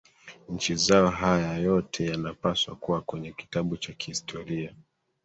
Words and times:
nchi 0.49 0.75
zao 0.75 1.09
haya 1.09 1.57
yote 1.57 2.05
yanapaswa 2.05 2.75
kuwa 2.75 3.01
kwenye 3.01 3.31
kitabu 3.31 3.77
Cha 3.77 3.93
kihistoria 3.93 4.73